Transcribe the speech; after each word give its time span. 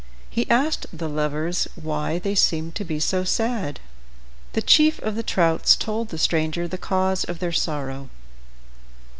He 0.31 0.49
asked 0.49 0.87
the 0.91 1.07
lovers 1.07 1.67
why 1.75 2.17
they 2.17 2.33
seemed 2.33 2.73
to 2.73 2.83
be 2.83 2.99
so 2.99 3.23
sad. 3.23 3.79
The 4.53 4.61
chief 4.63 4.97
of 5.03 5.13
the 5.13 5.21
trouts 5.21 5.75
told 5.75 6.09
the 6.09 6.17
stranger 6.17 6.67
the 6.67 6.79
cause 6.79 7.23
of 7.23 7.37
their 7.37 7.51
sorrow. 7.51 8.09